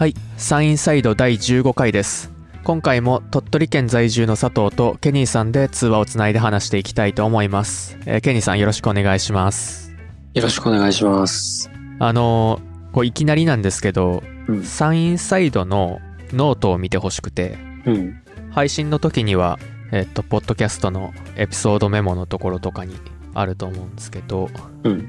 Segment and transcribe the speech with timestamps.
[0.00, 2.32] はい、サインサイド第15回です。
[2.64, 7.98] 今回も鳥取県在住の佐藤とケニーさんで通話をつないで話していきたいと思います。
[8.06, 9.94] えーケニーさんよろしくお願いします。
[10.32, 11.70] よろしくお願いします。
[11.98, 14.64] あのーこういきなりなんですけど、うん。
[14.64, 16.00] サインサイドの
[16.32, 18.22] ノートを見てほしくて、うん。
[18.52, 19.58] 配信の時には、
[19.92, 22.96] えっと、ポッドキャストのエピソードメモのところとかに
[23.34, 24.48] あると思うんですけど、
[24.84, 25.06] うん。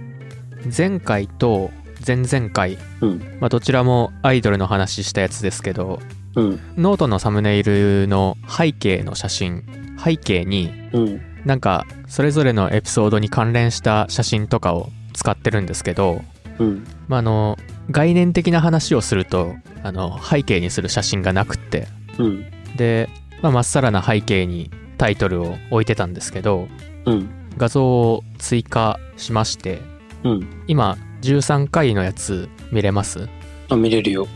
[0.77, 1.71] 前回と
[2.05, 3.37] 前々回、うん。
[3.39, 5.99] まあ、どちらもアイドルの話したやつですけど、
[6.35, 6.59] うん。
[6.77, 9.63] ノートのサムネイルの背景の写真
[10.03, 11.21] 背景にうん。
[11.45, 16.21] なんかそれぞれのエピソードに関連した写真とかを使ってるんですけど、
[16.59, 16.85] うん。
[17.07, 17.57] まあ、あの
[17.89, 21.87] 概念的な話をするとあの背景にする写真がなくって
[22.17, 22.45] うん。
[22.75, 23.09] で、
[23.41, 26.67] まあ、まっさらな背景にタイトルを置いてたんですけど
[27.05, 27.29] うん。
[27.57, 29.81] 画像を追加しまして
[30.23, 30.63] うん。
[30.67, 33.29] 今13回のやつ見れます？
[33.69, 34.27] あ、見れるよ。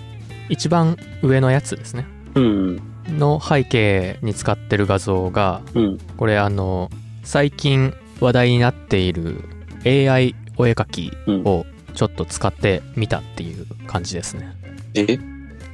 [0.49, 2.05] 一番上のやつですね
[2.35, 2.81] うん。
[3.17, 5.97] の背景に使ってる画像がうん。
[6.17, 6.89] これあの
[7.23, 9.43] 最近話題になっている
[9.85, 11.43] AI お絵描きうん。
[11.43, 14.55] をちょっと使ってみたっていう感じですね
[14.93, 15.17] え？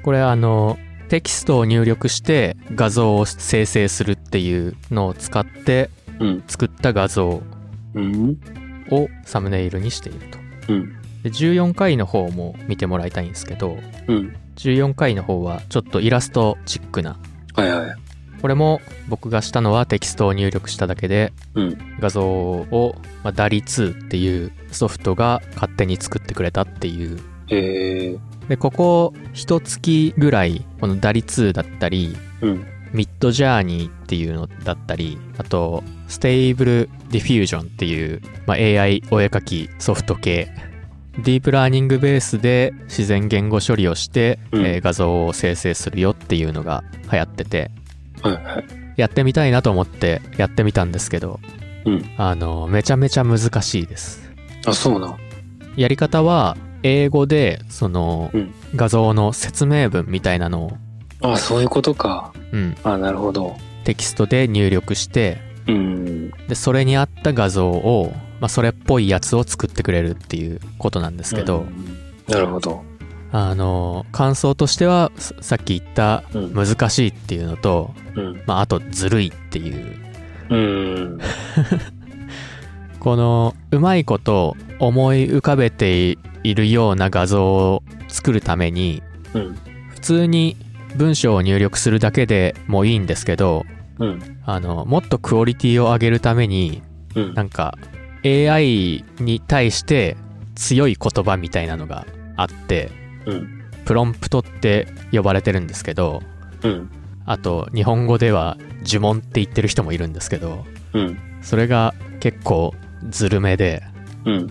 [0.03, 0.77] これあの
[1.09, 6.43] テキストを入力して画像を生成するっていうのを使ってうん。
[6.47, 7.41] 作った画像
[7.93, 8.39] うん。
[8.89, 10.19] をサムネイルにしている
[10.67, 10.95] とうん。
[11.23, 13.77] で14回の方も見てもらいたいんですけど
[14.07, 14.35] うん。
[14.55, 17.17] 14回の方はちょっとイラストチックな
[17.55, 17.95] はいはい。
[18.41, 21.77] これも僕がしたのはテキストを入力しただけでうん。
[21.99, 28.47] 画像を、まあ、DALI2 っていうソフトが勝手に作ってくれたっていうえー。
[28.47, 32.65] でここ一月ぐらいこの DALI2 だったりうん。
[32.93, 40.51] Midjourney っていうのだったりあと Stable Diffusion っていう、まあ、AI お絵描きソフト系
[41.19, 47.71] ディープラーニングベースで自然言語処理をして、うんえー画像を生成するよっていうのが流行ってて
[48.21, 48.65] はいはい。
[48.97, 51.39] やってみたいなと思ってやってみたんですけど
[51.85, 52.05] うん。
[52.17, 54.31] あのめちゃめちゃ難しいです
[54.65, 55.17] あ、そうな。
[55.75, 60.77] やり方は英語でそのうん画像の説明文みたいなの
[61.21, 62.31] を、あ、そういうことか。
[62.53, 63.57] うん、あ、なるほど。
[63.83, 66.29] テキストで入力してうん。
[66.47, 72.83] でそれに合った画像を、まあ、それっぽいやつを作ってくれるっていうことなんですけど、うんなるほど。
[73.33, 76.53] あの感想としてはささっき言ったうん。
[76.53, 78.43] 難しいっていうのと、うん。
[78.45, 79.95] まあ、あとずるいっていう
[80.49, 81.19] うん。
[82.99, 89.01] このうまいこと思い浮かべているような画像を作るために
[89.33, 89.57] うん。
[89.89, 90.57] 普通に
[90.95, 93.65] 文章を入力するだけでもいいんですけど
[93.99, 94.19] うん。
[94.45, 96.81] あのもっとクオリティを上げるために
[97.15, 97.33] うん。
[97.33, 97.77] なんか
[98.23, 100.17] AI に対して
[100.55, 102.05] 強い言葉みたいなのが
[102.37, 102.91] あって
[103.25, 103.61] うん。
[103.85, 106.21] プロンプトって呼ばれてるんですけど
[106.63, 106.89] うん。
[107.25, 111.17] あと日本語では呪文って言ってる人もいるんですけどうん。
[111.41, 112.73] それが結構
[113.09, 113.83] ずるめで
[114.25, 114.47] うん。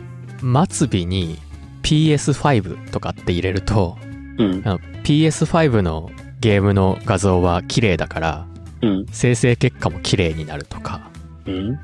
[0.68, 1.38] 末尾に
[1.82, 3.96] PS5 とかって入れると
[4.38, 4.62] うん。
[4.64, 6.10] あの PS5 の
[6.40, 8.46] ゲームの画像は綺麗だから
[8.82, 9.06] うん。
[9.12, 11.10] 生成結果も綺麗になるとか
[11.46, 11.74] うん。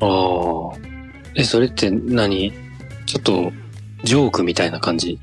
[0.00, 0.91] ああ。
[1.34, 2.52] え、それって何？
[3.06, 3.52] ちょっと、
[4.04, 5.18] ジョークみたいな感じ？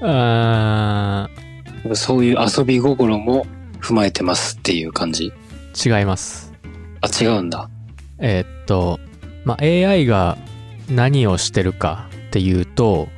[0.00, 1.28] あ
[1.94, 3.46] そういう遊び心も
[3.80, 5.32] 踏まえてますっていう感じ？
[5.74, 6.52] ー違います
[7.00, 7.68] あ、違うんだ。
[8.18, 9.00] えーっと、
[9.44, 10.38] まあ、AI が
[10.90, 13.08] 何をしてるかっていうと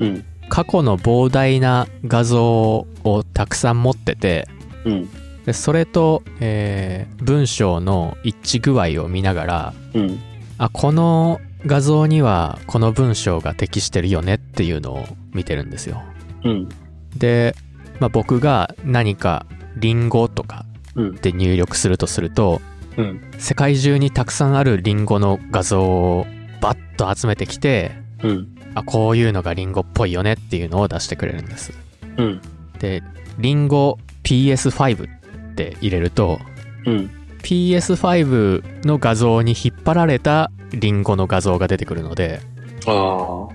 [0.00, 0.24] うん。
[0.48, 4.46] 過去の膨大な画像をたくさん持ってて
[4.84, 5.08] うん。
[5.44, 10.20] でそれと、えー文章の一致具合を見ながらうん。
[10.58, 16.02] あこの画像にはこの文章が適してるよねっていうのを見てるんですよ
[16.44, 16.68] うん。
[17.16, 17.54] で、
[18.00, 19.46] まあ、僕が何か
[19.76, 20.64] リンゴとか
[20.94, 21.14] うん。
[21.16, 22.60] で入力するとすると
[22.96, 23.20] うん。
[23.38, 26.26] 世界中にたくさんあるリンゴの画像を
[26.60, 27.92] バッと集めてきて
[28.22, 28.48] うん。
[28.74, 31.72] あこういうのがリンゴっぽいよねっていうのを出してくれるんです
[32.16, 32.40] うん。
[32.78, 33.02] で
[33.38, 35.08] リンゴ PS5
[35.52, 36.40] って入れると
[36.86, 37.10] うん。
[37.42, 42.40] PS5 の画像に引っ張られたリンゴの画像が出てくるので
[42.86, 43.48] あ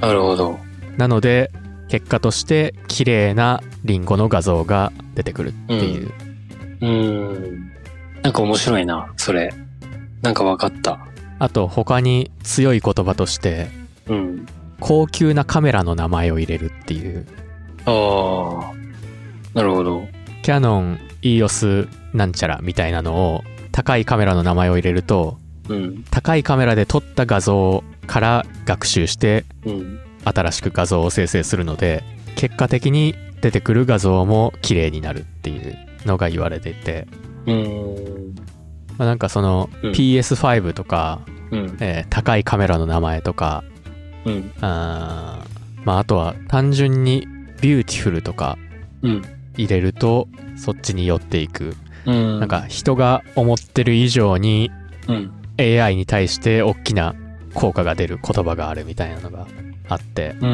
[0.00, 0.06] あ。
[0.06, 0.58] なるほど。
[0.96, 1.50] なので
[1.88, 6.12] 結果として綺麗なリンゴの画像が出てくるっていう、
[6.80, 7.72] うーん。
[8.22, 9.52] なんか面白いな、それ。
[10.22, 10.98] なんかわかった。
[11.38, 13.68] あと他に強い言葉として
[14.06, 14.46] うん。
[14.80, 17.26] 高級なカメラの名前を入れるっていう
[17.84, 18.74] ああ。
[19.54, 20.06] なるほど。
[20.42, 23.42] キャノン EOS なんちゃらみたいなのを
[23.72, 26.04] 高いカメラの名前を入れるとうん。
[26.10, 30.00] 高いカメラで撮った画像から学習してうん。
[30.24, 32.02] 新しく画像を生成するので
[32.36, 37.06] 結果的に出てくる画像も綺麗になるっていうのが言われていて、
[37.46, 38.34] うーん。
[38.98, 41.20] まあ、なんかそのうん PS5 とか、
[41.50, 41.76] うん。
[41.80, 43.62] えー高いカメラの名前とか、
[44.24, 44.50] うん。
[44.60, 47.26] あーまああとは単純に
[47.60, 48.58] beautiful とか
[49.02, 49.22] うん。
[49.56, 51.76] 入れるとそっちに寄っていく。
[52.06, 52.40] うん。
[52.40, 54.70] なんか人が思ってる以上に
[55.06, 55.32] うん。
[55.58, 57.14] AI に対して大きな
[57.54, 59.46] 効果が出る言葉があるみたいなのが
[59.88, 60.48] あって、うん。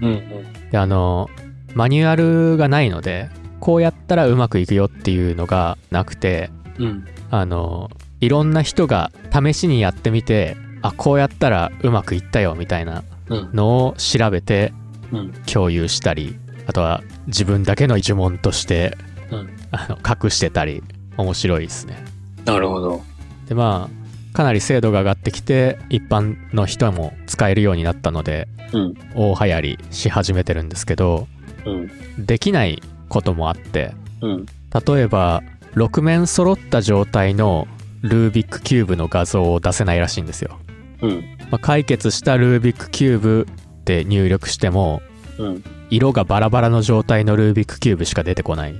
[0.00, 0.70] うん。
[0.70, 1.28] で、あの、
[1.74, 3.28] マニュアルがないので、
[3.60, 7.06] こうやったらうまくいくよっていうのがなくて、うん。
[7.30, 7.90] あの、
[8.20, 13.50] いろんな人が試しにやってみて、あ、こうやったらうまくいったよみたいなうん。
[13.52, 14.72] のを調べて
[15.12, 15.32] うん。
[15.50, 18.96] 共有したり、あとは自分だけの呪文として、
[19.30, 19.50] うん。
[19.72, 20.82] あの、隠してたり、
[21.16, 21.96] 面白いですね。
[22.44, 23.02] なるほど。
[23.48, 23.97] で、まあ、
[24.38, 28.94] かなり精度が上がってきて、一般の人も使えるようになったので、うん。
[29.16, 31.26] 大流行りし始めてるんですけど、
[31.66, 32.24] うん。
[32.24, 34.46] できないこともあって、うん。
[34.46, 35.42] 例えば、
[35.74, 37.66] 6面揃った状態の
[38.02, 40.56] ルービックキューブの画像を出せないらしいんですよ。
[41.02, 41.24] うん。
[41.50, 43.48] まあ、解決したルービックキューブ
[43.80, 45.02] って入力しても、
[45.38, 45.64] うん。
[45.90, 48.76] 色がバラバラの状態のルービックキューブしか出てこない。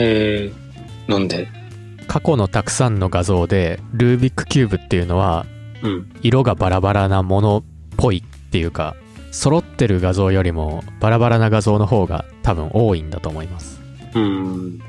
[0.00, 1.46] えー、なんで？
[2.06, 5.46] 過去のたくさんの画像で、ルービックキューブっていうのは、
[5.82, 6.10] うん。
[6.22, 7.62] 色がバラバラなものっ
[7.96, 8.96] ぽいっていうか、
[9.32, 13.80] 揃ってる画像よりもバラバラな画像の方が多分多いんだと思います。
[14.14, 14.80] うん。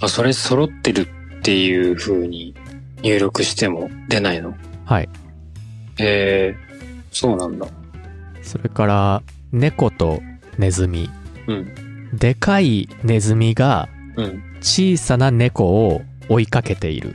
[0.00, 1.08] あ、それ揃ってる
[1.40, 2.54] っていう風に
[3.02, 4.54] 入力しても出ないの？
[4.86, 5.08] はい。
[5.98, 7.66] えー、そうなんだ。
[8.42, 9.22] それから、
[9.52, 10.22] 猫と
[10.56, 11.10] ネズミ。
[11.46, 12.16] うん。
[12.16, 14.42] でかいネズミがうん。
[14.62, 17.14] 小さな猫を追いかけている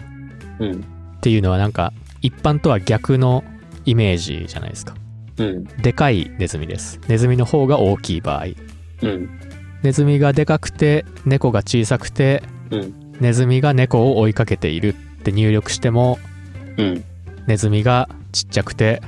[0.59, 0.71] うん。
[1.17, 3.43] っていうのはなんか一般とは逆の
[3.85, 4.95] イメージじゃないですか。
[5.37, 5.63] うん。
[5.63, 6.99] でかいネズミです。
[7.07, 8.45] ネズミの方が大きい場合。
[9.01, 9.29] うん。
[9.83, 13.15] ネズミがでかくて猫が小さくてうん。
[13.19, 16.19] ネズミが猫を追いかけているって入力しても
[16.77, 17.03] うん。
[17.47, 19.01] ネズミがちっちゃくて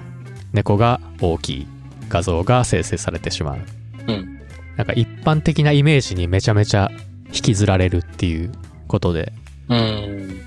[0.54, 1.68] 猫が大きい
[2.10, 3.60] 画像が生成されてしまう。
[4.08, 4.40] うん。
[4.76, 6.90] なんか一般的なイメージにめちゃめちゃ
[7.28, 8.52] 引きずられるっていう
[8.88, 9.34] ことで
[9.69, 10.42] うん。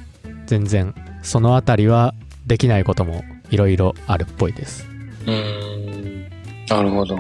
[0.47, 2.15] 全然そのあたりは
[2.47, 4.87] できないこともいろいろあるっぽいです。
[5.27, 6.29] うん。
[6.69, 7.17] なるほど。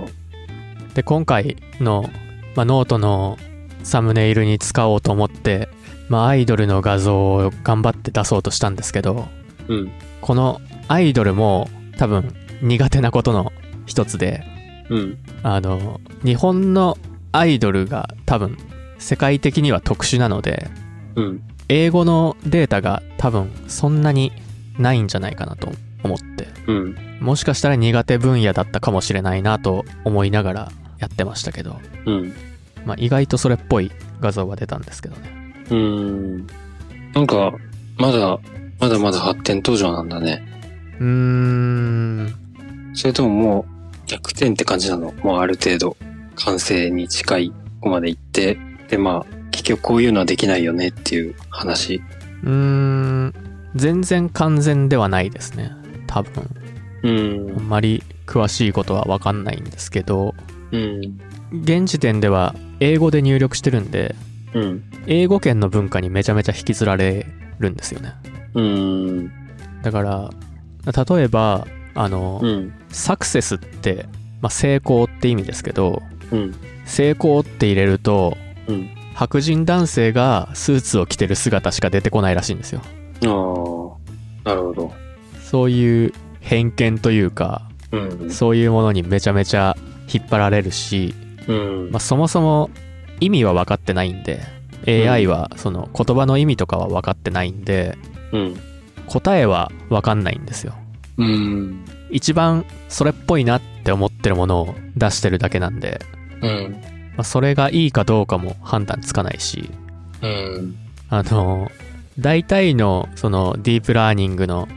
[0.94, 2.08] で、今回の、
[2.54, 3.38] まあ、ノートの
[3.82, 5.69] サムネイルに使おうと思って、
[6.08, 9.28] まあ、アイドルの画像を頑張って出そうとしたんですけど、
[9.69, 9.90] うん。
[10.20, 11.69] このアイドルも
[11.99, 12.32] 多分
[12.62, 13.52] 苦手なことの
[13.87, 14.44] 一つで、
[14.88, 15.19] うん。
[15.42, 16.96] あの、日本の
[17.32, 18.56] アイドルが多分
[18.99, 20.69] 世界的には特殊なので、
[21.16, 21.42] うん。
[21.68, 24.32] 英語のデータが多分そんなに
[24.78, 25.72] ないんじゃないかなと
[26.02, 26.96] 思って、うん。
[27.20, 32.32] もしかしたら苦手分野だったかもしれないなと思いながらやってましたけど、うん。
[32.84, 33.90] まあ、意外とそれっぽい
[34.20, 35.30] 画像が出たんですけどね。
[35.70, 36.46] うん。
[37.12, 37.52] なんか、
[37.96, 38.38] まだ、
[38.78, 40.42] まだまだ発展途上なんだね。
[41.00, 42.34] うーん、
[42.94, 45.12] それとももう逆転って感じなの？
[45.22, 45.96] もうある程度
[46.36, 48.56] 完成に近いとこまで行って、
[48.88, 49.36] でまあ、結
[49.66, 52.02] 局こういうのはできないよねっていう話。
[52.42, 53.34] うーん、
[53.74, 55.72] 全然完全ではないですね。
[56.06, 56.44] 多分。
[57.02, 57.62] うあん。
[57.62, 60.35] んまり詳しいことはわかんないんですけど、
[60.73, 61.00] うん。
[61.62, 64.14] 現時点では英語で入力してるんで、
[64.54, 64.82] うん。
[65.06, 67.26] 英語圏の文化にめちゃめちゃ引きずられ
[67.58, 68.14] るんですよね。
[68.54, 69.30] うん。
[69.82, 70.30] だから、
[71.16, 72.73] 例えば、あの、うん。
[72.90, 74.06] サクセスって、
[74.40, 76.54] まあ、成功って意味ですけど、うん。
[76.85, 78.37] 成功って入れると、
[78.68, 78.88] うん。
[79.16, 82.82] 白人男性がスーツを着てる姿しか出てこないらしいんですよ。
[82.85, 84.92] ああ、なるほど。
[85.42, 88.30] そういう偏見というか、うん。
[88.30, 89.75] そういうものにめちゃめちゃ
[90.12, 91.14] 引っ張られるし、
[91.49, 92.00] うんまあ、。
[92.00, 92.68] そもそも
[93.18, 94.42] 意味は分かってないんで、
[94.87, 97.96] AI はその言葉の意味とかは分かってないんで、
[98.32, 98.61] うん。
[99.06, 100.75] 答えは分かんないんですよ。
[101.16, 101.87] うん。
[102.11, 106.02] 一番それっぽいなって思ってるものを出してるだけなんで、
[106.42, 106.96] うん。
[107.16, 109.70] まあ、それがいいかどうかも判断つかないし、
[110.23, 110.76] うん。
[111.08, 111.70] あの、
[112.18, 114.68] 大体のそのディープラーニングの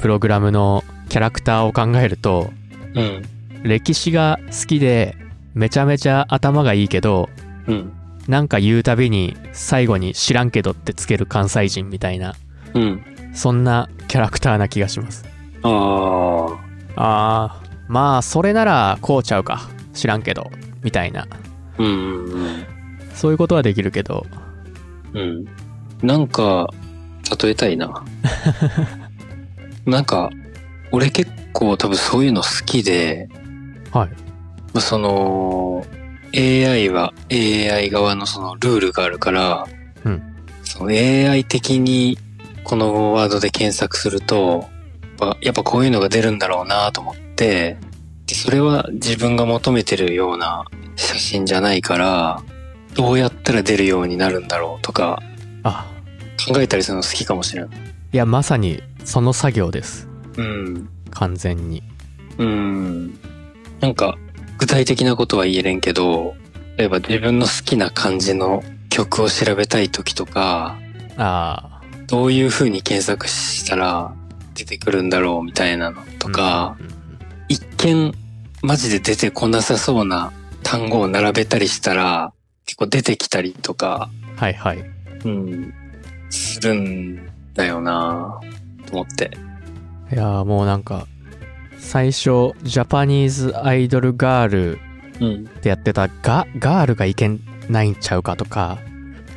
[0.00, 2.50] プログラムのキャラクターを考えると、
[2.94, 3.22] うん。
[3.62, 5.16] 歴史が好きで
[5.54, 7.28] めちゃめちゃ頭がいいけど、
[7.66, 7.92] うん。
[8.28, 12.34] なんか言うたびに最後に知らんけどってつける関西人みたいな、
[12.74, 13.02] うん。
[13.34, 15.24] そんなキャラクターな気がします。
[15.62, 16.58] あ
[16.96, 17.62] あ。
[17.88, 19.68] まあそれならこうちゃうか。
[19.94, 20.50] 知らんけど。
[20.82, 21.26] みたいな。
[21.78, 22.24] うん。
[22.24, 22.64] うん。
[23.14, 24.26] そういうことはできるけど、
[25.14, 25.44] うん。
[26.02, 26.68] なんか、
[27.42, 28.04] 例えたいな。
[29.86, 30.30] なんか、
[30.92, 33.28] 俺結構多分そういうの好きで、
[33.92, 34.08] はい。
[34.08, 35.86] まあその、
[36.34, 39.66] AI は AI 側のそのルールがあるから、
[40.04, 40.22] うん
[40.62, 42.18] その AI 的に
[42.62, 44.68] このワードで検索すると、
[45.18, 47.78] やっぱやっぱこういうのが出るんだろうなと思って、
[48.28, 50.66] でそれは自分が求めてるような
[50.96, 52.42] 写真じゃないから、
[52.94, 55.22] どうやったら出るようになるんだろうとか
[55.62, 55.86] あ、
[56.46, 57.78] 考えたりするの好きかもしれない。
[58.12, 60.08] いや、まさにその作業です。
[60.36, 60.88] うん。
[61.10, 61.82] 完全に。
[62.36, 63.18] うん。
[63.80, 64.18] なんか、
[64.58, 66.34] 具体的なことは言えれんけど、
[66.76, 70.78] 例えば自分の好きな感じの曲を調べたい時とか、
[71.16, 71.80] ああ。
[72.06, 74.14] どういう風に検索したら
[74.54, 76.97] 出てくるんだろうみたいなのとか、うんうん
[77.78, 78.12] 見
[78.60, 80.32] マジで出てこなさそうな
[80.64, 82.32] 単語を並べたりしたら、
[82.66, 84.84] 結構出てきたりとか、はいはい。
[85.24, 85.74] うん、
[86.28, 88.40] するんだよな
[88.86, 89.30] と思って。
[90.12, 91.06] いやーもうなんか、
[91.78, 94.78] 最初、ジャパニーズアイドルガール
[95.20, 95.44] うん。
[95.44, 97.30] ってやってたガ、ガールがいけ
[97.68, 98.78] ないんちゃうかとか、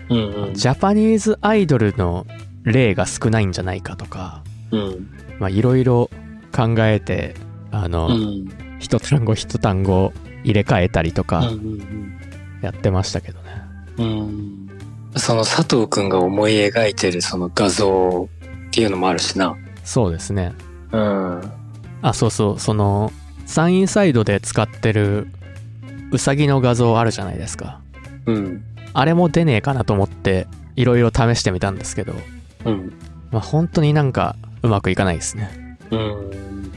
[0.10, 0.54] うんうん。
[0.56, 2.26] ジャパニーズアイドルの
[2.64, 5.10] 例が少ないんじゃないかとか、うん。
[5.40, 6.10] まあいろいろ
[6.52, 7.36] 考えて、
[7.72, 8.48] あの、うん。
[8.80, 10.14] 一単語一単語
[10.44, 11.28] 入れ替えたりとうん。
[11.28, 12.14] かうん。
[12.62, 13.62] やってましたけどね。
[13.98, 14.70] うん。
[15.18, 18.30] その佐藤くんが思い描いてるその画像
[18.68, 19.56] っていうのもあるしな。
[19.84, 20.54] そうですね。
[20.92, 21.52] うん。
[22.02, 23.12] あ、そうそう、その、
[23.46, 25.28] サインサイドで使ってる
[26.12, 27.82] ウサギの画像あるじゃないですか。
[28.26, 28.64] うん。
[28.94, 32.14] あれも出ねえかなと思って、いろいろ試してみたんですけど、
[32.66, 32.94] うん。
[33.32, 35.78] まあ本当になんかうまくいかないですね。
[35.92, 36.72] うん。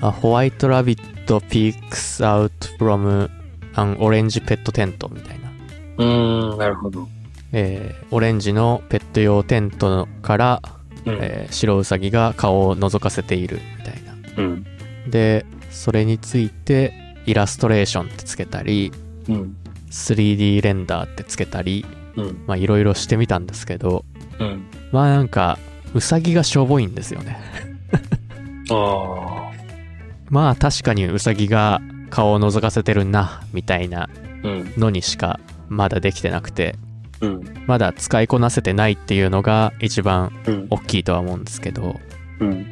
[0.00, 3.28] あ、ホワイトラビット peeks out from
[3.74, 5.50] an orange pet tent みたいな。
[5.98, 6.58] うん。
[6.58, 7.08] なるほど。
[7.52, 10.62] えーオレンジのペット用テントから、
[11.04, 11.18] うん。
[11.20, 14.14] えー白ウサギが顔を覗かせているみたいな。
[14.42, 14.66] うん。
[15.10, 16.92] で、それについて
[17.26, 18.92] イラストレーションってつけたり、
[19.28, 19.56] うん。
[19.90, 21.84] 3D レンダーってつけたり、
[22.16, 22.44] うん。
[22.46, 24.04] まあいろいろしてみたんですけど、
[24.38, 24.66] うん。
[24.92, 25.58] まあなんか、
[25.94, 27.38] ウサギがしょぼいんですよね。
[28.70, 29.55] ああ。
[30.28, 31.80] まあ確かにウサギが
[32.10, 34.08] 顔を覗かせてるな、みたいな
[34.42, 34.72] うん。
[34.76, 36.76] のにしかまだできてなくて、
[37.20, 37.64] うん。
[37.66, 40.66] まだ使いこなせてないっていうのが一番うん。
[40.70, 41.98] 大きいとは思うんですけど、
[42.40, 42.66] うん。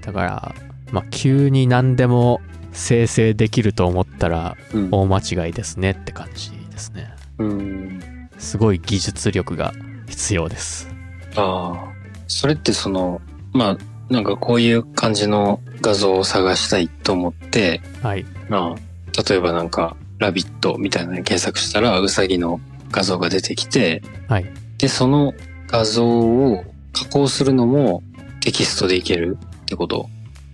[0.00, 0.54] だから、
[0.92, 2.40] まあ急に何でも
[2.72, 4.88] 生成できると思ったらうん。
[4.90, 7.14] 大間違いですねって感じですね。
[7.38, 8.00] うん。
[8.38, 9.72] すごい技術力が
[10.08, 10.88] 必要です。
[11.36, 11.96] ああ。
[12.28, 13.20] それってその、
[13.52, 18.24] まあ、なんかこういう感じの画像を探したいと思って、はい。
[18.48, 22.60] まあ、例えばなんか、ラビットみたいなのに検索したら、ウサギの
[22.90, 24.46] 画像が出てきて、はい。
[24.78, 25.34] で、その
[25.66, 28.02] 画像を加工するのも
[28.40, 30.08] テキストでいけるってこと？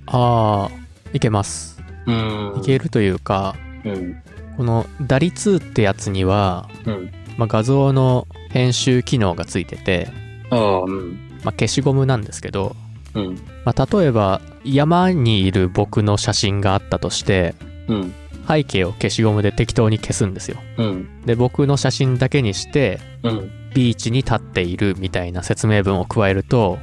[0.06, 0.71] ああ、
[1.12, 1.80] いけます。
[2.06, 3.54] うんいけるというか、
[3.85, 4.23] うん。
[4.56, 7.12] この DALI2 ってやつには、うん。
[7.37, 10.09] まあ、画像の編集機能がついてて、
[10.50, 11.12] ああ、うん。
[11.44, 12.75] まあ、消しゴムなんですけど、
[13.14, 13.35] うん。
[13.64, 17.54] まあ、例えば山にいる僕の写真があったとして、
[17.88, 18.14] うん。
[18.49, 20.57] 背景を消しゴムで適当に消すんですよ。
[20.76, 21.23] うん。
[21.25, 23.50] で、僕の写真だけにして、うん。
[23.73, 26.78] ビーチに立っているみたいな説明文を加えると、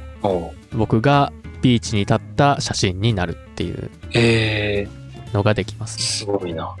[0.72, 1.32] 僕が
[1.62, 4.88] ビーチに立った写真になるっていうええ
[5.32, 6.04] のができますー、ね。
[6.04, 6.74] すごいな。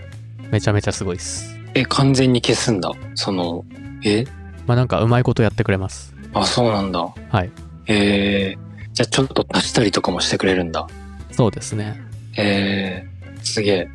[0.50, 1.56] めちゃめちゃすごいです。
[1.74, 2.90] え、完全に消すんだ。
[3.14, 3.64] その、
[4.04, 4.24] え？
[4.66, 6.14] まあなんかうまいことやってくれます。
[6.32, 7.00] あ、そうなんだ。
[7.00, 7.50] はい。
[7.86, 8.58] ええ
[8.92, 10.86] じゃあちょっと足したりとかもしてくれるんだ。
[11.32, 12.00] そうですね。
[12.36, 13.10] ええ
[13.42, 13.88] すげえ。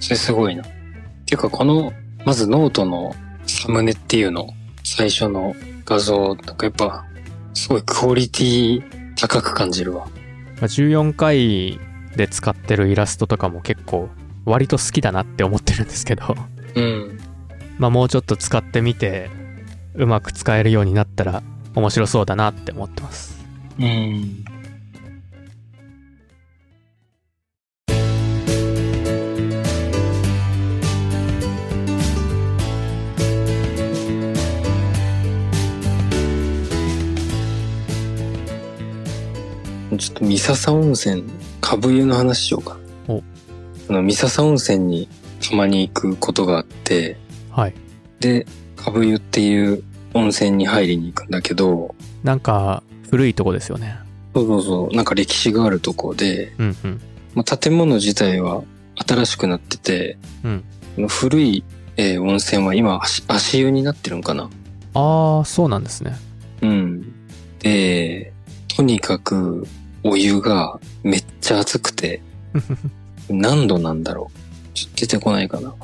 [0.00, 0.62] それすごいな。
[1.26, 1.92] ていうか、この、
[2.24, 3.14] まずノートの
[3.46, 4.48] サムネっていうの、
[4.84, 5.54] 最初の
[5.86, 7.04] 画像、なんかやっぱ、
[7.54, 8.82] すごいクオリティ
[9.16, 10.06] 高く感じるわ。
[10.60, 11.80] まあ14回
[12.16, 14.10] で使ってるイラストとかも結構
[14.44, 16.36] 割と好きだなって思ってるんですけど、
[16.74, 17.18] うん。
[17.78, 19.30] まあもうちょっと使ってみて、
[19.94, 21.42] うまく使えるようになったら
[21.74, 23.31] 面白そうだなって思ってます。
[23.78, 24.44] うん。
[39.98, 41.22] ちょっと三笹温泉、
[41.60, 42.76] 株湯の話しようか。
[43.08, 43.22] お
[43.88, 45.08] あの、三笹温泉に
[45.48, 47.16] たまに行くことがあって、
[47.50, 47.74] はい。
[48.20, 53.98] で、株湯っていう温泉に入りに行くんだけど、なんか古いとこですよね。
[54.34, 57.00] そうそうそう、なんか歴史があるとこで、うんうん。
[57.34, 58.62] まあ、建物自体は
[58.96, 61.08] 新しくなってて、うん。
[61.08, 61.62] 古い、
[61.98, 64.48] えー温泉は今足足湯になってるんかな
[64.94, 66.16] ああ、そうなんですね。
[66.62, 67.02] うん。
[67.58, 68.32] で、
[68.74, 69.66] とにかく
[70.02, 72.22] お湯がめっちゃ熱くて、
[73.28, 75.74] 何度なんだろうちょっと出てこないかな。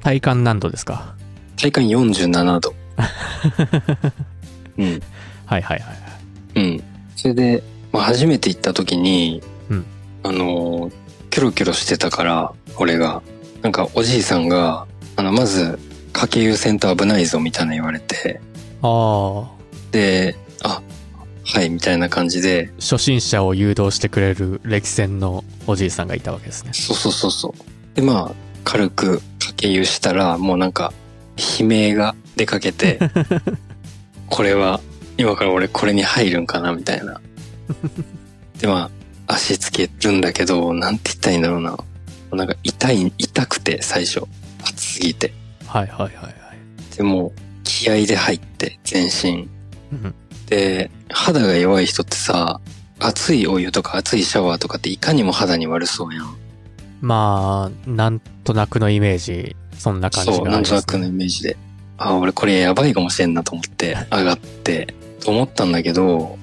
[0.00, 1.16] 体感何度ですか？
[1.56, 2.72] 体感47度。
[4.78, 5.00] うん。
[5.46, 6.03] はいはいはい。
[6.54, 6.82] うん。
[7.16, 9.84] それで、まあ、初めて行った時に、うん
[10.22, 10.92] あのー、
[11.30, 13.22] キョロキョロしてたから、俺が。
[13.62, 15.78] なんかおじいさんが、あの、まず、
[16.12, 18.40] 家計優先と危ないぞみたいな言われて、
[18.82, 19.50] ああ、
[19.90, 20.82] で、あ、
[21.44, 26.72] はい、みたいな感じで、初心者を誘導してくれる歴戦のおじいさんがいたわけですね。
[26.74, 27.96] そうそうそうそう。
[27.96, 28.34] で、まあ、
[28.64, 30.92] 軽く家計優したら、もうなんか、
[31.60, 32.98] 悲鳴が出かけて、
[34.28, 34.80] これは、
[35.16, 37.20] 今から俺これに入るんかな、みたいな。
[38.58, 38.90] で、ま
[39.26, 41.78] あ、足つけるんだけど、なんて言ったらいいんだろうな。
[42.32, 44.22] なんか痛い、痛くて、最初。
[44.66, 45.32] 熱すぎて。
[45.66, 46.96] はいはいはいはい。
[46.96, 49.48] でもう、気合で入って、全身。
[49.92, 50.14] うん
[50.46, 52.60] で、肌が弱い人ってさ、
[52.98, 56.36] 熱いお湯とか熱いシャワーとかっていかにも肌に悪そうやん。
[57.00, 61.56] まあ、なんとなくのイメージ、そんな感じがそう、なんとなくのイメージで。
[61.96, 64.94] あ、俺これやばいかもしれんなと思って、 上がって、
[65.24, 66.38] と思ったんだけど、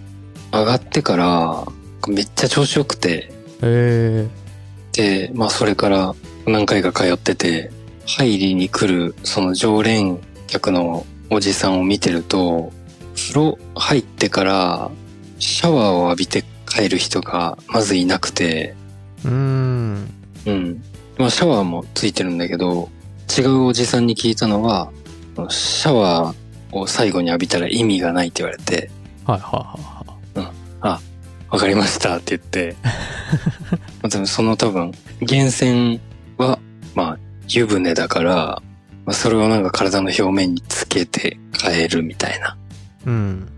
[0.52, 1.66] 上がってから、
[2.08, 4.28] めっちゃ調子よくて、へえ
[4.94, 6.16] で、まあそれから
[6.48, 7.72] 何回か通ってて、
[8.08, 12.74] 入りに来るその常連客のおじさんを見てると、
[13.16, 14.90] 風呂入ってから
[15.38, 18.76] シャワーを浴びて帰る人がまずいなくて、
[19.24, 20.10] うーん。
[20.48, 20.84] うん。
[21.20, 22.90] まあシャワーもついてるんだけど、
[23.38, 24.92] 違うおじさんに聞いたのは、
[25.50, 26.41] シャワー
[26.72, 28.90] を最後に浴びたら意味がないって言われて、
[29.26, 29.76] はいは
[30.36, 31.02] いはいはい。
[31.50, 32.76] わかりましたって言って、
[34.02, 36.00] まあでもその多分、源泉
[36.38, 36.60] は、
[36.96, 38.62] まあ、湯船だから、
[39.06, 42.58] まあ、それをなんか体の表面につけて変えるみたいな。
[43.06, 43.50] うん。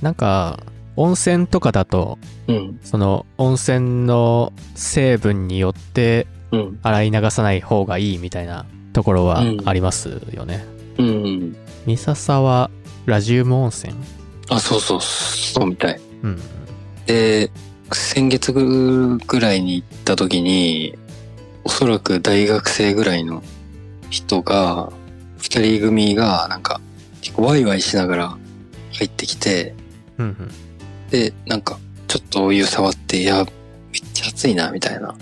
[0.00, 0.60] なんか、
[0.96, 10.64] 温泉とかだと、うん、その温泉の成分によってうん、洗い流さない方がいいみたいなところはうんありますよね。
[10.98, 11.56] うん。
[11.86, 12.70] 三笹は
[13.06, 13.94] ラジウム温泉？
[14.48, 16.00] あ、そうそう、そうみたい。
[16.22, 16.38] うん。
[17.06, 17.50] で、
[17.92, 20.96] 先月ぐらいに行った時に、
[21.64, 23.42] おそらく大学生ぐらいの
[24.10, 24.92] 人が、
[25.38, 26.80] 二人組がなんか、
[27.22, 28.38] 結構ワイワイしながら
[28.92, 29.74] 入ってきて、
[30.18, 30.50] うんうん。
[31.10, 33.46] で、なんか、ちょっとお湯触って、いや、めっ
[34.12, 35.14] ちゃ熱いな、みたいな。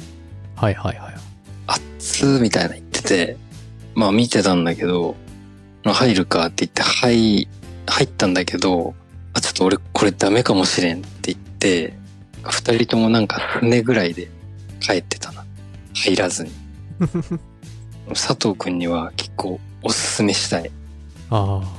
[0.56, 1.14] はいはいはい。
[1.66, 3.36] 熱ーみたいな言ってて、
[3.94, 5.27] まあ見てたんだけど、まあ
[5.84, 7.48] 入るかって言って、はい、
[7.86, 8.94] 入ったんだけど、
[9.32, 11.94] あ、ちょっと俺これダメかもしれんって言って、
[12.42, 14.28] 二人ともなんか船ぐらいで
[14.80, 15.44] 帰ってたな。
[15.94, 16.50] 入らずに。
[18.14, 20.70] 佐藤くんには結構おすすめしたい。
[21.30, 21.78] ああ。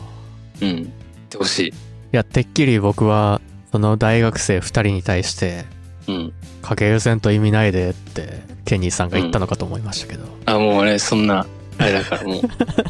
[0.61, 0.75] うん。
[0.75, 0.87] 言っ
[1.29, 1.69] てほしい。
[1.69, 1.73] い
[2.11, 5.65] や、てっきり僕は、その大学生二人に対して、
[6.07, 6.33] うん。
[6.61, 10.25] かけ優先と意味ないでって、ケニーさんが言ったのかと思いましたけど。
[10.45, 11.45] あ、もう俺そんな、
[11.79, 12.41] あれだからもう、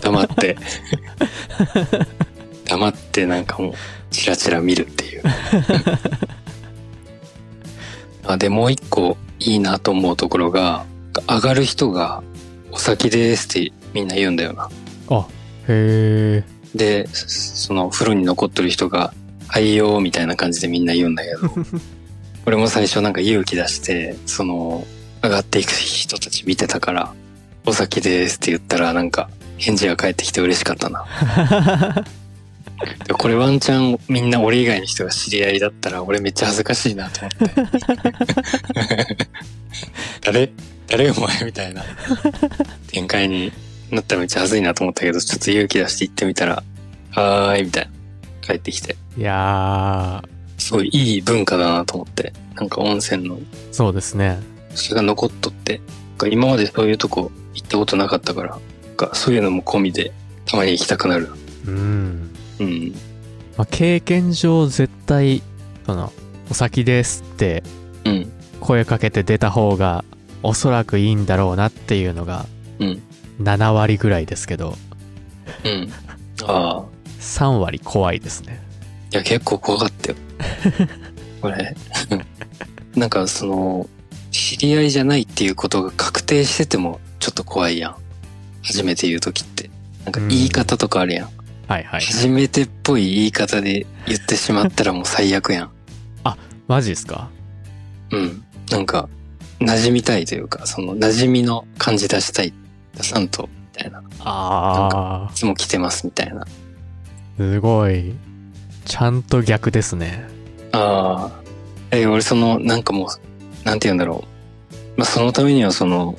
[0.02, 0.58] 黙って。
[2.66, 3.74] 黙ってなんかもう、
[4.10, 5.24] チラチラ見るっていう。
[8.26, 10.86] あで、もう一個いいなと思うところが、
[11.28, 12.24] 上がる人が、
[12.72, 14.70] お先ですってみんな言うんだよな。
[15.10, 15.28] あ、
[15.68, 16.44] へえ。
[16.76, 19.14] で、その風呂に残ってる人が、
[19.48, 21.40] はいよーみたいな感じでみんな言うんだけど、
[22.46, 24.86] 俺も最初なんか勇気出して、その、
[25.24, 27.14] 上がっていく人たち見てたから、
[27.66, 31.06] お先ですって言ったらなんか、返事が返ってきて嬉しかったな。
[33.06, 39.18] でこれワンチャンみんな俺以外の人が知り合いだったら俺めっちゃ恥ずかしいなと思って。
[40.24, 40.50] 誰
[40.88, 41.84] 誰お前みたいな
[42.88, 43.52] 展開に
[43.92, 46.64] なったらめっちゃ恥ずいなと思ったけど、ちょっと勇気出して行ってみたら、
[47.12, 47.92] はーいみたいな。
[48.42, 48.96] 帰ってきて。
[49.18, 50.24] いや
[50.58, 52.34] すごいいい文化だなと思って。
[52.56, 54.40] なんか温泉の、ー、そうですね。
[54.74, 55.82] それが残っとって。
[56.20, 58.60] か今までそういうとこ行ったことなかったから、
[58.96, 60.12] かそういうのも込みで
[60.46, 61.30] たまに行きたくなる。
[61.66, 62.36] うん。
[62.60, 62.92] うん。
[63.58, 65.42] まあ、経験上絶対、
[65.86, 66.14] その、
[66.52, 67.64] お先ですって
[68.06, 68.32] うん。
[68.60, 70.04] 声かけて出た方が
[70.44, 72.46] おそらくいいんだろうなっていうのが
[72.80, 73.02] うん。
[73.42, 74.76] 7割ぐらいですけど、
[75.64, 75.92] うん。
[76.44, 76.84] ああ。
[77.20, 78.62] 3割怖いですね。
[79.12, 80.18] いや、結構怖かったよ。
[81.42, 81.76] これ。
[82.96, 83.90] なんかその、
[84.50, 87.96] 知り合いじゃないっていうことが確定しててもちょっと怖いやん。
[88.64, 89.70] 初めて言うときって。
[90.06, 91.30] なんか言い方とかあるやん。
[91.68, 92.02] はいはい。
[92.02, 95.72] 初めてっぽい言い方で言ってしまったらもう最悪やん。
[96.68, 97.30] マジですか？
[98.12, 98.44] うん。
[98.72, 99.08] なんか、
[99.60, 102.54] 馴染みたいというか、その馴染みの感じ出したい。
[102.96, 104.00] 出さんと、みたいな。
[104.00, 106.46] いあつも来てますみたいな。
[107.40, 108.14] ー、すごい。
[108.86, 110.28] ちゃんと逆ですね。
[110.72, 111.42] ああ。
[111.92, 114.39] え、俺その、なんかもう、なんて言うんだろう。
[115.00, 116.18] まあ、そのためにはその、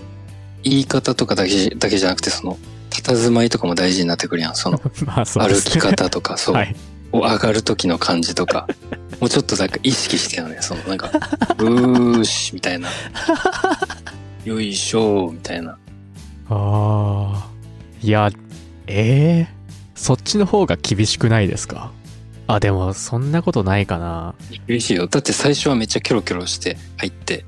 [0.63, 4.55] 言い方とかだけじだけじゃなくて、その、佇まいとかも大事になってくるやん。
[4.55, 4.79] その、
[5.37, 5.79] 歩き。
[5.79, 6.55] 方とか、そう。
[6.55, 6.75] はい。
[7.13, 8.67] を上がる時の感じとか、
[9.21, 10.59] もうちょっとなんか意識してよね。
[10.63, 11.11] そのなんか、
[11.59, 12.89] うーし、みたいな。
[14.47, 15.73] よいしょ、みたいな。
[15.73, 15.77] あ
[16.49, 17.47] あ。
[18.03, 18.31] いや、
[18.87, 19.49] ええ
[19.95, 21.93] そっちの方が厳しくないですか？
[22.47, 24.35] あ、でも、そんなことないかな。
[24.69, 25.07] 嬉しいよ。
[25.07, 27.45] だって最初はめっちゃキョロキョロして入って。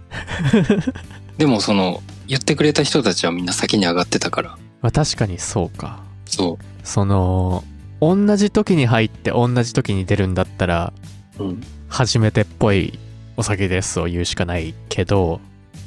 [1.42, 4.50] でもその、言ってくれた人たちはみんな先に上がってたから。
[4.80, 6.00] まあ確かにそうか。
[6.24, 7.64] そその、
[8.00, 10.92] 同じ時に入って同じ時に出るんだったら、
[11.40, 11.42] う。
[11.42, 11.62] うん。
[11.88, 12.96] 初めてっぽい
[13.36, 15.40] お酒ですを言うしかないけど、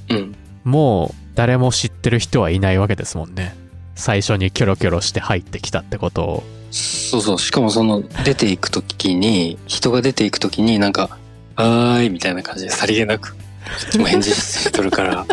[0.10, 0.36] うん。
[0.66, 3.56] もう誰も知ってる人はいないわけですもんね。
[3.96, 6.44] 最初にキョロキョロして入ってきたってことを。
[6.72, 7.40] そうそう。
[7.40, 11.18] しかもその、出ていくときに、人が出ていくときになんか、
[11.56, 15.26] はーい、みたいな感じでさりげなく、こっちも返事してとるから、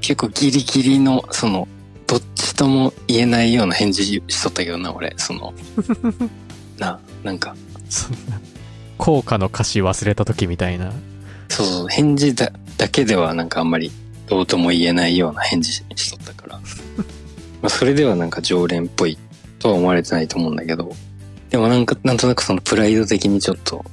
[0.00, 1.68] 結構ギリギリの、その、
[2.06, 5.14] どっちとも言えないような返事しとったけどな、俺。
[5.16, 5.54] その、
[6.78, 7.54] な、なんか、
[7.88, 8.40] そんな、
[8.98, 10.92] 効果の歌詞忘れた時みたいな。
[11.48, 13.90] そうそう、返事だだけではなんかあんまり
[14.26, 16.56] どうとも言えないような返事ししとったから。
[16.56, 16.62] ま
[17.66, 19.16] あそれではなんか常連っぽい
[19.58, 20.92] とは思われてないと思うんだけど、
[21.50, 23.84] でもなんか、なんとなくそのプライド的にちょっと、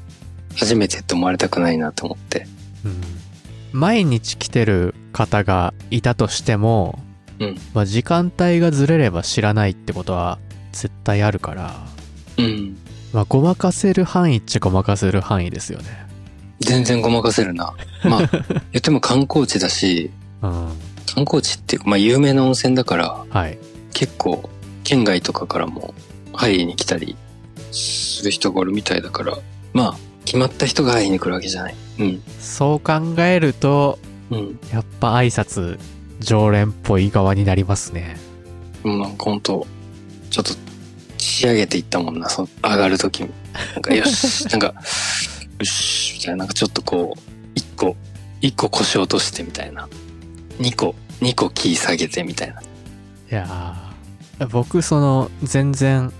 [0.55, 2.47] 初めてって思われたくないなと思って。
[2.85, 3.01] うん。
[3.71, 6.99] 毎日来てる方がいたとしても、
[7.39, 10.37] うんまあ時間帯がずれれば知らないってことは
[10.71, 11.73] 絶対あるから、
[12.37, 12.77] うん。
[13.13, 16.11] まあごまかせる範囲っちゃごまかせる範囲ですよね。
[16.59, 17.73] 全然ごまかせるな。
[18.03, 18.19] まあ、
[18.71, 20.51] 言っても観光地だし、うん。
[21.13, 23.57] 観光地っていうか、まあ有名な温泉だから、はい。
[23.93, 24.49] 結構、
[24.83, 25.93] 県外とかからも
[26.33, 27.15] 入りに来たり
[27.71, 29.37] する人がおるみたいだから、
[29.73, 31.75] まあ、決まった人が入りに来るわけじゃない。
[32.01, 32.23] うん。
[32.39, 34.59] そう考えると、うん。
[34.71, 35.79] やっぱ挨拶
[36.19, 38.17] 常連っぽい側になりますね。
[38.83, 39.65] もうなんかほんと、
[40.29, 40.53] ちょっと
[41.17, 43.29] 仕上げていったもんな、その上がるときに。
[43.73, 47.19] なんかよし、 なんか、よし、みたいな、なんかちょっとこう、
[47.55, 47.95] 一個、
[48.41, 49.87] 一個腰落としてみたいな。
[50.59, 52.61] 二個、二個キー下げてみたいな。
[52.61, 52.63] い
[53.29, 56.11] やー僕その全然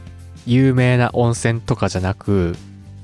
[0.45, 2.55] 有名な温泉とかじゃなく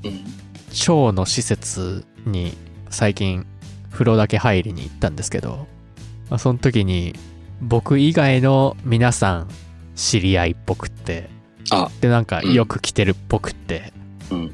[0.03, 0.23] うん。
[0.71, 2.55] 町の施設に
[2.89, 3.45] 最近
[3.91, 5.67] 風呂だけ入りに行ったんですけど、
[6.29, 7.13] まあ、その時に
[7.61, 9.47] 僕以外の皆さん
[9.95, 11.29] 知り合いっぽくって
[11.71, 13.91] あ、でなんかうんよく来てるっぽくって、
[14.31, 14.51] うん。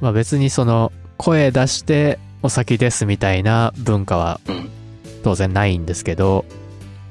[0.00, 4.68] まあ別にその声出してお先ですみたいな文化はうん。
[5.22, 6.44] 当然ないんですけど、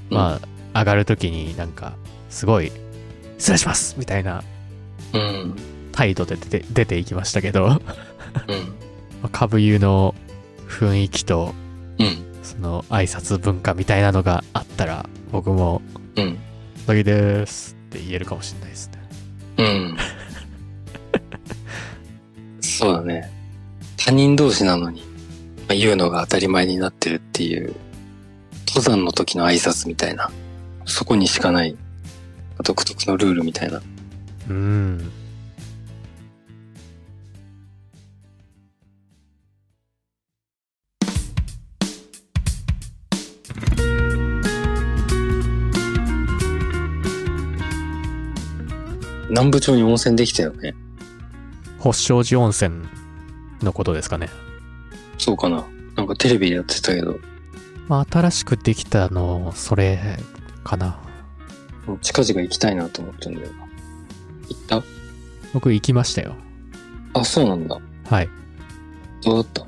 [0.09, 0.39] うんま
[0.73, 1.93] あ上がる時になんか
[2.29, 2.71] すごい
[3.37, 4.43] 失礼しますみたいな
[5.13, 5.55] うん。
[5.91, 7.79] 態度で出て出ていきましたけど、まうん。
[9.23, 10.15] あ株湯の
[10.81, 11.53] 雰囲気と
[11.99, 12.25] うん。
[12.41, 15.81] その挨拶文化みたいなのがあったら僕も
[16.15, 16.37] うん。
[16.83, 19.01] 「お先です」って言えるかもしれないですね。
[19.57, 19.97] うん。
[22.61, 23.31] そうだね。
[23.95, 25.01] 他人同士なのに、
[25.67, 27.75] まあ、言うのが当たり前になってるっていう、
[28.67, 30.31] 登山の時の挨拶みたいな、
[30.85, 31.77] そこにしかない、
[32.63, 33.81] 独特のルールみたいな。
[34.49, 35.11] うん。
[49.31, 50.75] 南部町に温泉できたよね。
[51.79, 52.85] 星正寺温泉
[53.63, 54.29] のことですかね。
[55.17, 55.65] そうかな。
[55.95, 57.17] なんかテレビでやってたけど、
[57.87, 60.19] まあ新しくできたのそれ
[60.65, 60.99] かな。
[62.01, 63.67] 近々行きたいなと思ってんだよな。
[64.49, 64.83] 行っ
[65.53, 66.35] 僕行きましたよ。
[67.13, 67.79] たあ、そうなんだ。
[68.09, 68.29] はい。
[69.23, 69.65] どうだった？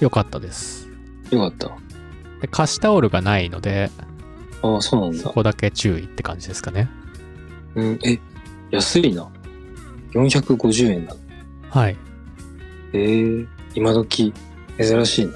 [0.00, 0.88] よかったです。
[1.30, 1.70] よかった？
[2.40, 3.90] で貸しタオルがないので、
[4.62, 5.18] ああ、そうなんだ。
[5.18, 6.90] そこだけ注意って感じですかね。
[7.74, 8.18] うん、え、
[8.70, 9.28] 安いな。
[10.12, 11.14] 450円だ。
[11.70, 11.96] はい。
[12.92, 14.32] ええ今時、
[14.78, 15.32] 珍しいな。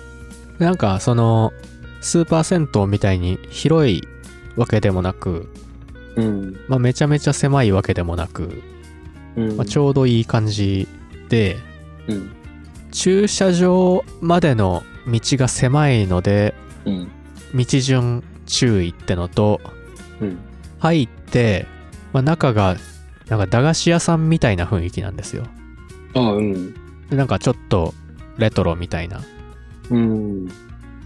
[0.58, 1.52] なんかその
[2.00, 4.02] スーパー銭湯みたいに広い
[4.56, 5.48] わけでもなく、
[6.16, 6.60] うん。
[6.68, 8.62] まあ、めちゃめちゃ狭いわけでもなく、
[9.36, 9.56] うん。
[9.56, 10.88] まあ、ちょうどいい感じ
[11.28, 11.56] で
[12.08, 12.30] うん。
[12.90, 17.10] 駐車場までの道が狭いのでうん。
[17.54, 19.60] 道順注意ってのと
[20.20, 20.38] うん。
[20.78, 21.66] 入って、
[22.12, 22.76] まあ、中が
[23.28, 25.44] なんか駄菓子屋さんみたいな雰囲気なんですよ
[26.14, 26.74] ああ、うん。
[27.08, 27.94] でなんかちょっと
[28.38, 29.24] レトロみたいな、ま
[29.90, 30.46] うん。
[30.46, 30.52] な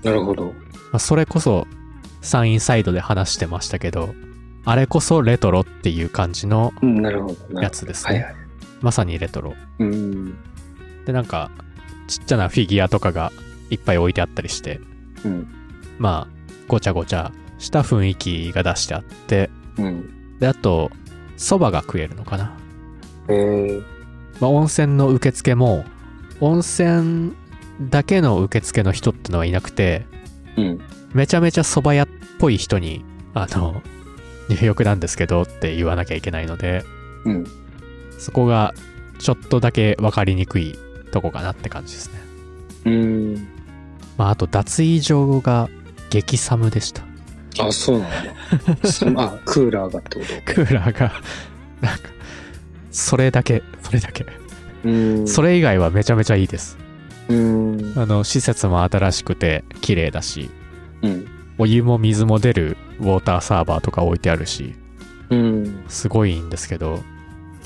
[0.05, 0.53] るほど。
[0.93, 1.67] あ、それこそ
[2.23, 4.15] サインサイドで話してましたけど
[4.65, 6.73] あれこそレトロっていう感じの。
[7.61, 8.35] やつですね、はいはい。
[8.81, 10.35] まさにレトロうん。
[11.05, 11.51] でなんか
[12.09, 13.33] ちっちゃなフィギュアとかが
[13.71, 14.81] いっぱい置いてあったりして
[15.25, 15.49] うん。
[15.99, 16.37] まあ
[16.69, 20.39] ごちゃごちゃした雰囲気が出してあってうん。
[20.39, 20.91] で、あと、
[21.37, 22.57] 蕎麦が食えるのかな？
[23.29, 23.81] へえ。
[24.41, 25.85] まあ、温泉の受付も、
[26.41, 27.33] 温泉
[27.81, 30.07] だけの受付の人ってのはいなくて、
[30.57, 30.81] うん。
[31.13, 33.83] めちゃめちゃ蕎麦屋っぽい人に、あの、
[34.49, 36.85] 入浴なんですけどって言わなきゃいけないので、
[37.25, 37.47] うん。
[38.19, 38.75] そこが
[39.19, 40.79] ちょっとだけ分かりにくい
[41.11, 42.21] とこかなって感じですね。
[42.85, 43.49] うーん。
[44.17, 45.69] まあ、あと脱衣場が
[46.11, 47.03] 激寒でした。
[47.59, 48.89] あ、そうなんだ。
[48.89, 51.13] そあ、クーラーがってこクーラーが、
[51.81, 52.09] なんか、
[52.91, 54.27] それだけ、それだけ。
[55.27, 56.79] それ以外はめちゃめちゃいいです。
[57.29, 57.99] うーん。
[58.01, 60.51] あの、施設も新しくて綺麗だし、
[61.03, 61.27] うん。
[61.59, 64.75] お湯も水も出るウォーターサーバーとか置いてあるし、
[65.31, 65.85] うん。
[65.89, 67.03] すごいいいんですけど、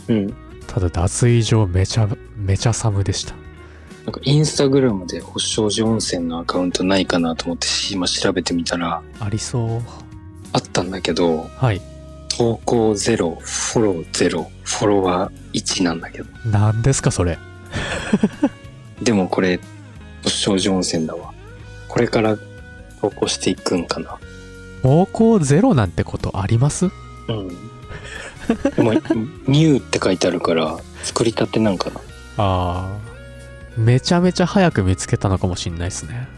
[0.09, 0.35] うん。
[0.67, 3.35] ただ脱衣場めちゃ、めちゃ寒でした。
[4.07, 9.83] なんかインスタグラムで星正寺温泉のアカウントないかなと思って今調べてみたらありそう。
[10.53, 11.81] あったんだけど、はい。
[12.37, 16.25] 投稿ゼロ、フォローゼロ、フォロワー1なんだけど。
[16.47, 17.39] 何ですかそれ。
[19.03, 19.61] でもこれ、
[20.25, 21.33] 星正寺温泉だわ。
[21.89, 22.37] これから
[23.01, 24.19] 投稿していくんかな。
[24.83, 26.87] 方向ゼロなんてことあります？
[26.87, 27.49] うん。
[28.77, 32.01] でも、ニューって書いてあるから、作りたてなんかな。
[32.43, 33.10] ああ。
[33.85, 36.29] めちゃめちゃ早く見つけたのかもしんないですね。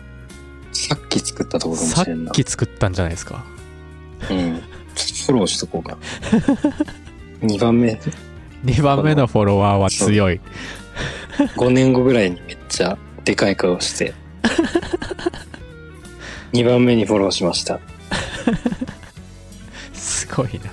[0.72, 2.30] さっき作ったところかもさしれんな。
[2.30, 3.44] っき作ったんじゃないですか？
[4.30, 4.62] うん。
[4.94, 5.98] ちょっとフォローしとこうかな。
[7.48, 7.98] 2番目、
[8.64, 10.40] 2番目のフォロワーは強い。
[11.56, 14.14] 5年後ぐらいにめっちゃでかい顔して。
[16.52, 17.80] 2番目にフォローしました。
[19.92, 20.70] すごいな。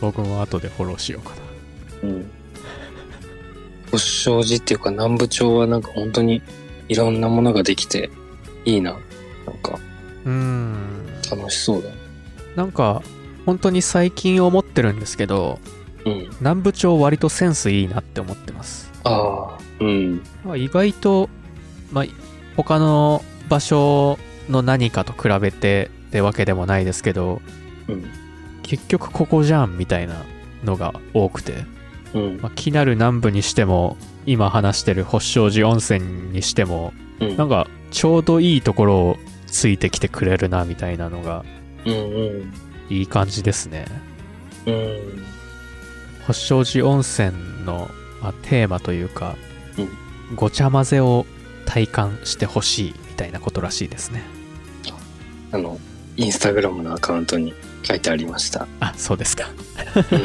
[0.00, 1.34] 僕も後でフォローしようか
[2.02, 2.08] な。
[2.10, 2.30] うん。
[3.98, 6.42] 星正寺っていうか南部町はなんか本当に
[6.88, 8.10] いろんなものができて
[8.64, 8.92] いいな。
[8.92, 9.00] なん
[9.62, 9.78] か
[10.24, 11.06] うーん。
[11.30, 11.90] 楽しそうだ。
[12.54, 13.02] なんか、
[13.44, 15.60] 本当に最近思ってるんですけど、
[16.04, 16.30] うん。
[16.40, 18.90] 南部町割とセンスいいなって思ってます。
[19.04, 20.22] ああ、うん。
[20.44, 21.28] まあ意外と、
[21.92, 22.04] まあ、
[22.56, 27.40] 他の場所の何かと比べてってわけでもないですけど、
[27.88, 28.04] うん。
[28.62, 30.24] 結局ここじゃんみたいな
[30.64, 31.64] のが多くて、
[32.16, 32.40] うん。
[32.40, 36.00] まあ、気になる南部にしても、今話してる星正寺温泉
[36.32, 37.36] にしても、うん。
[37.36, 41.44] なんかちょうどいいところをついてきてくれるなみたいなのが
[41.84, 42.52] うんうん。
[42.90, 43.86] いい感じですね。
[44.66, 45.24] うん。
[46.26, 47.32] 星正寺温泉
[47.64, 47.90] の、
[48.22, 49.36] まあ、テーマというか、
[49.78, 49.88] うん
[50.34, 51.24] ごちゃ混ぜを
[51.66, 54.24] 体感してほしいみたいなことらしいですね。
[55.52, 55.78] あの、
[56.16, 58.66] インスタグラムのアカウントに書いてありました。
[58.80, 59.48] あ、そうですか。
[60.10, 60.20] うん。